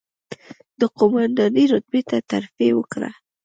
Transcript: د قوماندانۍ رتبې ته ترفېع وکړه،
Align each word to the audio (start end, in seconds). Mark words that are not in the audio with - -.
د 0.79 0.81
قوماندانۍ 0.97 1.65
رتبې 1.73 2.01
ته 2.09 2.17
ترفېع 2.31 2.71
وکړه، 2.75 3.09